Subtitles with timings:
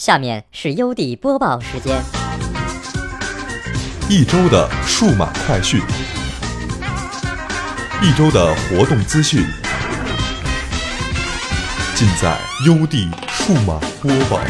[0.00, 2.02] 下面是优地播报时间。
[4.08, 5.78] 一周的数码快讯，
[8.00, 9.44] 一周的活动资讯，
[11.94, 12.34] 尽在
[12.64, 14.40] 优地数码播报。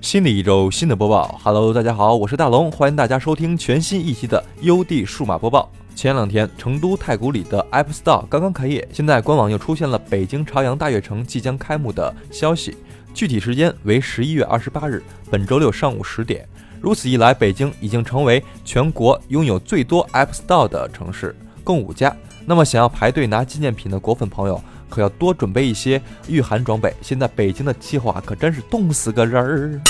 [0.00, 1.40] 新的一周，新的播报。
[1.42, 5.68] Hello，大家好，我是大龙，欢迎大家收听全新一期的优地数码播报。
[5.94, 12.76] 前两天，成都太古里的 App Store 刚刚开业，现在官网又出现了北京朝阳大悦城即将开幕的消息，
[13.14, 16.48] 具体时间为十一月二十八日，本周六上午十点。
[16.80, 22.14] 如此一来，北京已经成为全国拥有最多 App Store 的城市，共五家。
[22.44, 26.92] 那么，想要排队拿纪念品的果粉朋友，可要多准备一些御寒装备。
[27.00, 29.80] 现在北京的气候啊，可真是冻死个人儿。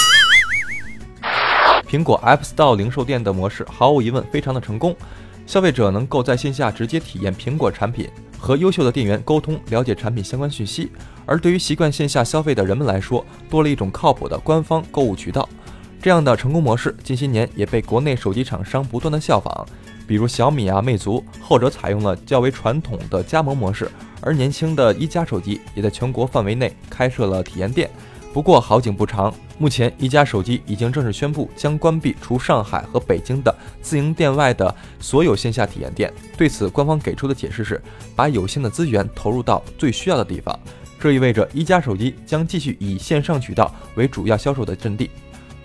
[1.89, 4.95] 苹果 App Store 零售店的模式毫无疑问非常的成功。
[5.53, 8.09] 消费者能够在线下直接体验苹果产品，
[8.39, 10.91] 和优秀的店员沟通，了解产品相关讯息。
[11.27, 15.47] 而对于习惯线下消费的人们来说，多了一种靠谱的官方购物渠道。
[16.01, 19.67] 这样的成功模式，近些年也被国内手机厂商不断的效仿，
[20.07, 23.91] 比如小米啊、魅族，后者采用了较为传统的加盟模式，
[24.23, 27.91] 而年轻的一加手机也在全国范围内开设了体验店。
[28.33, 36.11] 不过好景不长，目前一加手机已经正式宣布将关闭除上海和北京的自营店外的所有线下体验店。
[36.35, 37.81] 对此，官方给出的解释是，
[38.17, 40.59] 把有限的资源投入到最需要的地方。
[40.99, 45.11] 这意味着一加手机将继续以线上渠道为主要销售的阵地。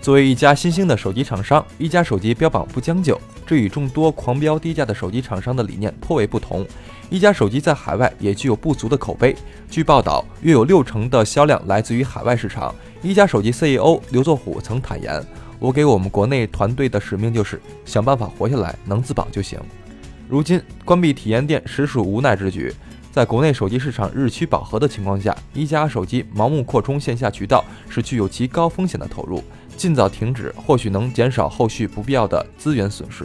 [0.00, 6.64] 作为一家新兴的手机厂商，一加手机标榜不将就，这与众多狂飙低价的手机厂商的理念颇为不同。
[7.10, 9.34] 一加手机在海外也具有不俗的口碑。
[9.68, 12.74] 据报道，约有六成的销量来自于海外市场。
[13.02, 15.22] 一加手机 CEO 刘作虎曾坦言
[15.58, 19.58] ：“我给我们国内团队的使命就是想办法活下来，能自保就行。”
[20.28, 22.72] 如今关闭体验店实属无奈之举。
[23.10, 29.42] 在国内手机市场日趋饱和的情况下，一加手机盲目扩充线下渠道是具有极高风险的投入。
[29.78, 33.24] 尽早停止，或许能减少后续不必要的资源损失。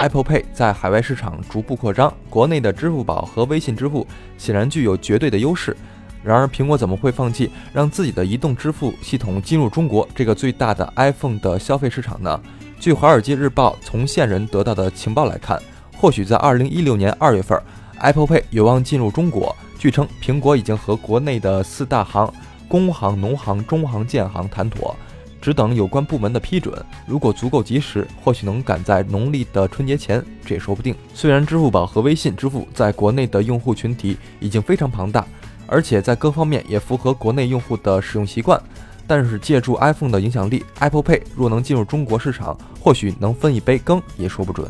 [0.00, 4.06] Apple Pay 在海外市场逐步扩张，国内的支付宝和微信支付
[4.38, 5.76] 显然具有绝对的优势。
[6.22, 12.40] 然而，苹果怎么会放弃让自己的移动支付系统进入中国这个最大的 iPhone 的消费市场呢？
[12.80, 15.62] 据《华尔街日报》从线人得到的情报来看，
[15.96, 17.60] 或许在2016年2月份
[18.00, 19.54] ，Apple Pay 有望进入中国。
[19.78, 22.32] 据称，苹果已经和国内的四大行——
[22.68, 24.96] 工行、农行、中行、建行谈妥。
[25.44, 26.74] 只等有关部门的批准，
[27.04, 30.96] 如果足够及时，或许能赶在农历的春节前，这也说不定。
[31.12, 35.26] 虽然支付宝和微信支付在国内的用户群体已经非常庞大，
[35.66, 38.58] 而且在各方面也符合国内用户的使用习惯，
[39.06, 44.66] 但是借助 iPhone 的影响力，Apple Pay 若能进入中国市场，或许能分一杯羹，也说不准。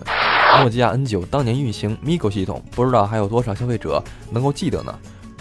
[0.58, 4.92] 诺基亚 N9 当年运行 MiGo 系统，不知道还有多少消费者能够记得呢？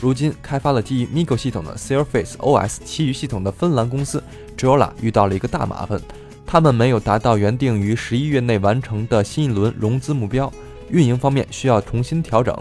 [0.03, 4.21] 如今开发了基于 MiGo 系统的 Surface OS 其余系统的芬兰公司
[4.57, 5.97] Jolla 遇到了一个大麻烦，
[6.45, 10.51] 他们没有达到原定于十一月内完成的新一轮融资目标，
[10.89, 12.53] 运营方面需要重新调整。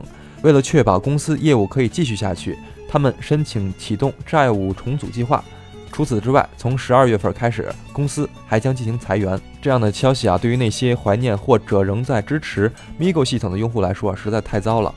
[0.43, 2.57] 为了确保公司业务可以继续下去，
[2.89, 5.43] 他们申请启动债务重组计划。
[5.91, 9.37] 除此之外，从十二月份开始，公司还将进行裁员。
[9.61, 12.71] 这样的消息啊，对于那些怀念或者仍在支持
[13.01, 14.95] MiGo 系统的用户来说，实在太糟了。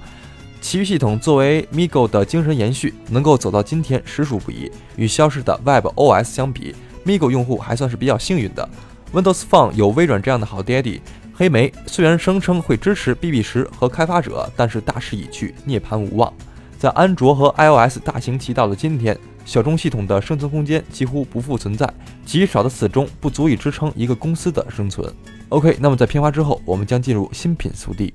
[0.67, 4.71] 其余系统作为 MiGo 的精神延续，能够走到今天实属不易。
[4.95, 6.73] 与消失的 Web OS 相比
[7.05, 8.67] ，MiGo 用户还算是比较幸运的。
[9.13, 11.03] Windows Phone 有微软这样的好爹地，
[11.35, 16.33] 黑莓虽然声称会支持 BB 十和开发者，但是大势已去，涅槃无望。
[16.79, 19.15] 在安卓和 iOS 大行其道的今天，
[19.45, 21.87] 小众系统的生存空间几乎不复存在，
[22.25, 25.13] 极少的死忠不足以支撑一个公司的生存。
[25.49, 28.11] OK，那么在片花之后，我们将进入新品速递。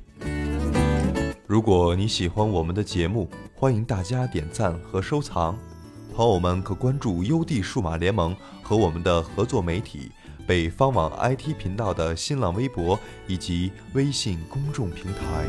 [1.50, 5.58] 如果你喜欢我们的节目，欢迎大家点赞和收藏。
[6.14, 10.12] 朋友们可关注优地数码联盟和我们的合作媒体
[10.46, 12.96] 北方网 IT 频道的新浪微博
[13.26, 15.44] 以及微信公众平台。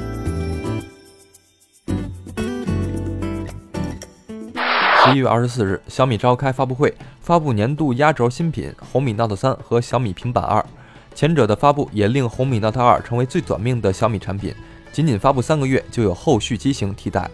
[5.06, 10.66] 十一月二十四日，小米召开发布会，发布年度压轴新品红米 Note 三和小米平板二。
[11.14, 14.56] 前者的发布也令红米 Note 二成为最短命的小米产品。
[14.92, 17.30] 仅仅发布三个月，就有后续机型替代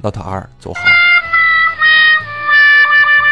[0.00, 0.80] ，Note 2走好。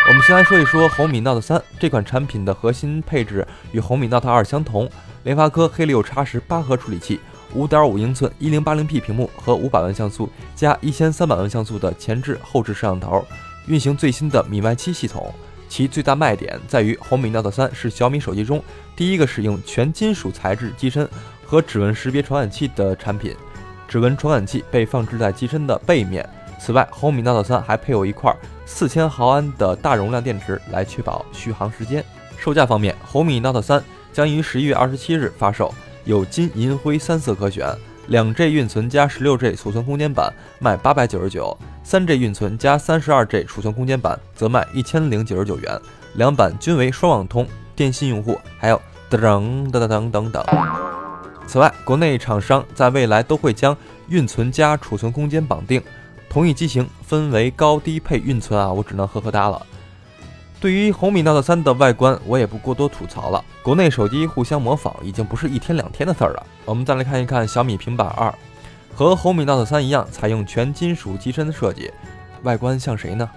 [0.08, 4.90] 我们先来说一说红米 Note 3这款产品的核心配置与红米 Note 2相同，
[5.22, 7.20] 联发科 Helio X10 八核处理器
[7.54, 13.24] ，5.5英寸 1080P 屏幕和500万像素加1300万像素的前置后置摄像头，
[13.66, 15.32] 运行最新的米 Y7 系统。
[15.68, 18.60] 其最大卖点在于红米 Note 3是小米手机中
[18.96, 21.08] 第一个使用全金属材质机身
[21.44, 23.36] 和指纹识别传感器的产品。
[23.90, 26.24] 指纹传感器被放置在机身的背面。
[26.60, 28.32] 此外，红米 Note 3还配有一块
[28.64, 32.04] 四千毫安的大容量电池，来确保续航时间。
[32.38, 33.82] 售价方面，红米 Note 3
[34.12, 37.66] 将于十一月二十七日发售，有金、银、灰三色可选。
[38.06, 45.80] 两 G 运存加十六 G 储存空间版卖八百九十九，三 G 运存加三十二 G 储存空间版则卖一千零九十九元。
[46.14, 47.44] 两版均为双网通，
[47.74, 50.99] 电信用户还有噔噔噔噔噔等。
[51.50, 53.76] 此外，国内厂商在未来都会将
[54.06, 55.82] 运存加储存空间绑定。
[56.28, 59.66] 同一机型分为高低配运存啊，我只能呵呵哒了。
[60.60, 63.44] 对于红米 Note 3的外观，我也不过多吐槽了。
[63.64, 66.46] 国内手机互相模仿已经不是一天两天的事儿了。
[66.64, 68.32] 我们再来看一看小米平板二，
[68.94, 71.90] 和红米 Note 3一样，采用全金属机身的设计，
[72.44, 73.28] 外观像谁呢？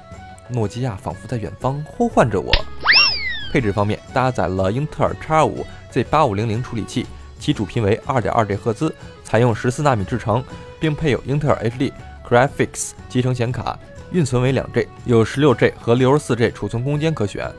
[0.49, 2.53] 诺基亚仿佛在远方呼唤着我。
[3.51, 7.07] 配置方面，搭载了英特尔 X5 Z8500 处理器，
[7.43, 10.41] 其主频为 2.2G 赫兹，采用14纳米制程，
[10.79, 11.91] 并配有英特尔 HD。
[12.25, 13.77] Graphics 集成显卡，
[14.13, 17.51] 运存为两 G，有十六 G 和六十四 G 储存空间可选，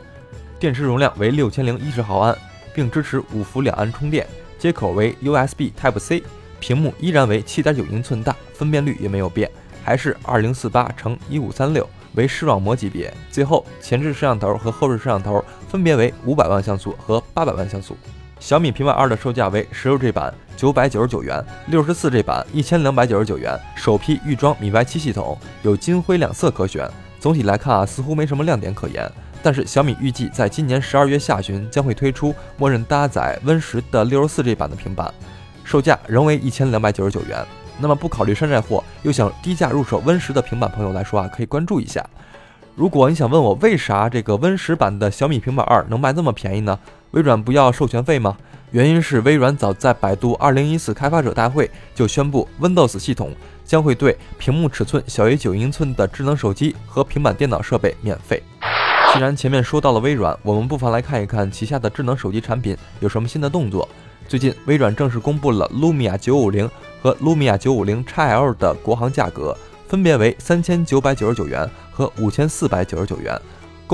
[0.59, 2.35] 电池容量为六千零一十毫安，
[2.73, 4.27] 并支持五伏两安充电，
[4.59, 6.23] 接口为 USB Type C，
[6.61, 9.51] 屏幕依然为七点九英寸大，分辨率也没有变，
[9.85, 13.13] 还是二零四八乘一五三六，为视网膜级别。
[13.31, 17.95] 最后，前置摄像头和后置摄像头分别为五百万像素和八百万像素。
[18.45, 23.59] 小米平板二的售价为十六 G 版九百九十九元，六十四 G 版一千两百九十九元。
[23.75, 26.87] 首批预装米 Y 七系统，有金灰两色可选。
[27.19, 29.11] 总体来看啊，似乎没什么亮点可言。
[29.43, 35.11] 但是小米预计在今年十二月下旬将会推出默认搭载 Win 十的六十四 G 版的平板，
[35.65, 37.43] 售价仍为一千两百九十九元。
[37.79, 42.05] 那么不考虑山寨货，又想低价入手 Win 十的平板朋友来说啊，可以关注一下。
[42.75, 46.79] 如果你想问我为啥这个 Win 十版的小米平板二能卖这么便宜呢？
[47.15, 48.37] 微软不要授权费吗？
[48.73, 53.33] 原因是微软早在百度2014开发者大会就宣布，Windows 系统
[53.65, 58.43] 将会对屏幕尺寸小于九英寸的智能手机和平板电脑设备免费。
[59.13, 63.89] 既然前面说到了微软，我们不妨来看一看旗下的智能手机产品有什么新的动作。
[64.27, 66.69] 最近，微软正式公布了 Lumia 950
[67.01, 69.57] 和 Lumia 950 XL 的国行价格，
[69.87, 73.41] 分别为三千九百九十九元和五千四百九十九元。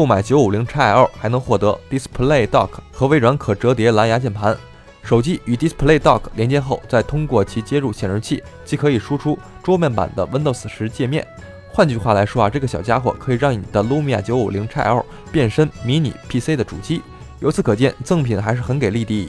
[0.01, 4.57] 购买 950XL 还能获得 Display Dock 和微软可折叠蓝牙键盘。
[5.03, 11.27] 手机与 Display Dock 连接后，再通过其接入显示器，即可以输出桌面版的 Windows 十界面。
[11.71, 17.03] 换句话来说啊，这个小家伙可以让你的 Lumia 950XL 变身迷你 PC 的主机。
[17.41, 19.29] 由此可见，赠品还是很给力的。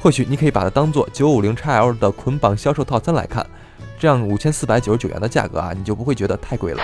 [0.00, 3.44] 或许你可以把它当做 950XL 的捆绑销售套餐来看，
[3.98, 6.80] 这样五千四百九十九元的价格啊，你就不会觉得太贵了。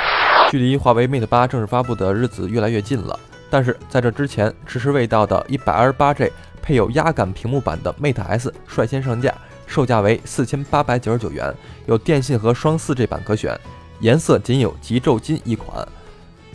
[0.50, 3.20] 距离华为 Mate 八正式发布的日子越来越近了，
[3.50, 6.30] 但是在这之前，迟迟未到的 128G
[6.60, 9.34] 配有压感屏幕版的 Mate S 率先上架，
[9.66, 11.54] 售价为四千八百九十九元，
[11.86, 13.58] 有电信和双 4G 版可选，
[14.00, 15.86] 颜色仅有极昼金一款。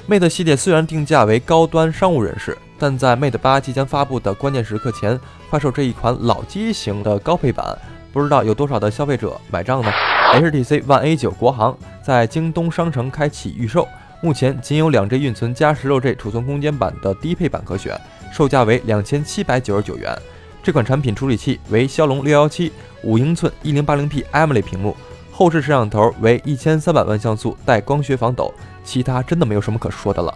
[0.07, 5.19] Mate 系列虽然定价为高端商务人士，但在 Mate 八即将发布的关键时刻前，
[5.49, 7.77] 发售这一款老机型的高配版，
[8.11, 9.89] 不知道有多少的消费者买账呢
[10.33, 13.87] ？HTC One A9 国行在京东商城开启预售，
[14.23, 17.99] 目前仅有两 G 运存加十六 G 储存空间版的低配版可选，
[18.31, 20.17] 售价为两千七百九十九元。
[20.63, 22.71] 这款产品处理器为骁龙六幺七，
[23.03, 24.95] 五英寸一零八零 P AMOLED 屏幕，
[25.29, 28.53] 后置摄像头为一千三百万像素带光学防抖，
[28.85, 30.33] 其他真的没有什么可说的了。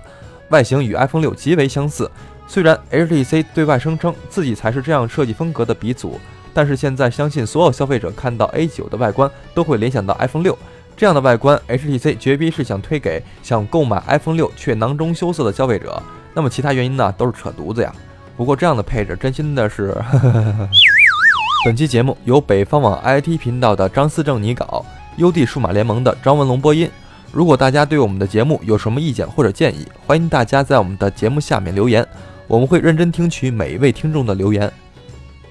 [0.49, 2.11] 外形与 iPhone 六极为相似，
[2.45, 6.19] 虽然 HTC 对外声称自己才是这样设计风格的鼻祖。
[6.53, 10.57] 但是现在，相信所有消费者看到 A9 的外观，都会联想到 iPhone 六
[10.97, 11.57] 这样的外观。
[11.69, 16.01] HTC 绝逼是想推给想购买 iPhone 六却囊中羞涩的消费者。
[16.33, 17.93] 那么其他原因呢，都是扯犊子呀。
[18.35, 19.95] 不过这样的配置，真心的是。
[21.65, 24.85] 本期节目由北方网 IT 频道的张思正拟稿
[25.17, 26.89] ，，UD 数码联盟的张文龙播音。
[27.31, 32.07] 如果大家对我们的节目有什么意见或者建议，欢迎大家在我们的节目下面留言，
[32.47, 34.71] 我们会认真听取每一位听众的留言。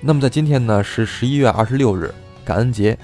[0.00, 2.97] 那么在今天呢是十一月二十六日，感恩节，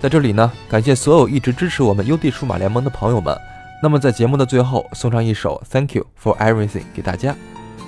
[0.00, 3.36] 在这里呢感谢所有一直支持我们 UD 数码联盟的朋友们。
[3.80, 7.34] 那么在节目的最后送上一首 Thank You for Everything 给大家。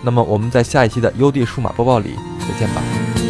[0.02, 3.29] 那么我们在下一期的 UD 数码播报里再见吧。